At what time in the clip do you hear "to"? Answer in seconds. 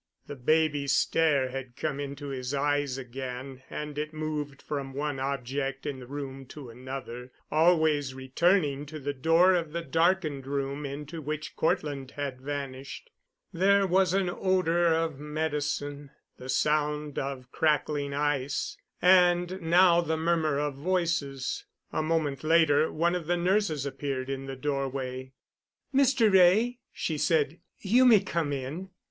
6.47-6.71, 8.87-8.97